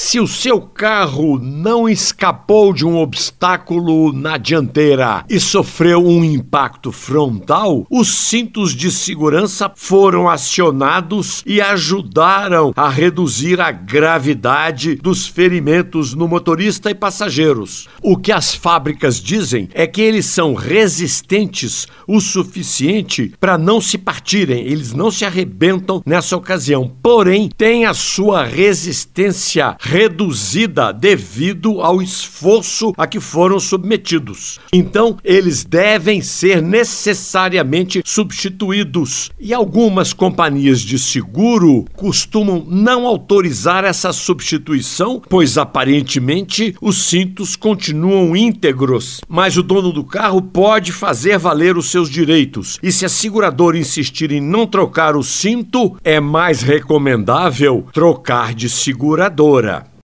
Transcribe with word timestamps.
Se 0.00 0.20
o 0.20 0.28
seu 0.28 0.60
carro 0.60 1.40
não 1.40 1.88
escapou 1.88 2.72
de 2.72 2.86
um 2.86 2.96
obstáculo 2.96 4.12
na 4.12 4.36
dianteira 4.36 5.24
e 5.28 5.40
sofreu 5.40 6.06
um 6.06 6.22
impacto 6.22 6.92
frontal, 6.92 7.84
os 7.90 8.06
cintos 8.06 8.76
de 8.76 8.92
segurança 8.92 9.70
foram 9.74 10.28
acionados 10.28 11.42
e 11.44 11.60
ajudaram 11.60 12.72
a 12.76 12.88
reduzir 12.88 13.60
a 13.60 13.72
gravidade 13.72 14.94
dos 14.94 15.26
ferimentos 15.26 16.14
no 16.14 16.28
motorista 16.28 16.88
e 16.92 16.94
passageiros. 16.94 17.88
O 18.00 18.16
que 18.16 18.30
as 18.30 18.54
fábricas 18.54 19.20
dizem 19.20 19.68
é 19.74 19.84
que 19.84 20.00
eles 20.00 20.26
são 20.26 20.54
resistentes 20.54 21.88
o 22.06 22.20
suficiente 22.20 23.34
para 23.40 23.58
não 23.58 23.80
se 23.80 23.98
partirem, 23.98 24.64
eles 24.64 24.94
não 24.94 25.10
se 25.10 25.24
arrebentam 25.24 26.00
nessa 26.06 26.36
ocasião, 26.36 26.96
porém 27.02 27.48
têm 27.48 27.84
a 27.84 27.92
sua 27.92 28.44
resistência 28.44 29.76
reduzida 29.88 30.92
devido 30.92 31.80
ao 31.80 32.02
esforço 32.02 32.92
a 32.94 33.06
que 33.06 33.18
foram 33.18 33.58
submetidos. 33.58 34.60
Então, 34.70 35.16
eles 35.24 35.64
devem 35.64 36.20
ser 36.20 36.60
necessariamente 36.60 38.02
substituídos. 38.04 39.30
E 39.40 39.54
algumas 39.54 40.12
companhias 40.12 40.82
de 40.82 40.98
seguro 40.98 41.86
costumam 41.96 42.66
não 42.68 43.06
autorizar 43.06 43.82
essa 43.82 44.12
substituição, 44.12 45.22
pois 45.26 45.56
aparentemente 45.56 46.74
os 46.82 47.04
cintos 47.04 47.56
continuam 47.56 48.36
íntegros, 48.36 49.22
mas 49.26 49.56
o 49.56 49.62
dono 49.62 49.90
do 49.90 50.04
carro 50.04 50.42
pode 50.42 50.92
fazer 50.92 51.38
valer 51.38 51.78
os 51.78 51.90
seus 51.90 52.10
direitos. 52.10 52.78
E 52.82 52.92
se 52.92 53.06
a 53.06 53.08
seguradora 53.08 53.78
insistir 53.78 54.32
em 54.32 54.40
não 54.40 54.66
trocar 54.66 55.16
o 55.16 55.22
cinto, 55.22 55.96
é 56.04 56.20
mais 56.20 56.60
recomendável 56.60 57.86
trocar 57.90 58.52
de 58.54 58.68
seguradora. 58.68 59.77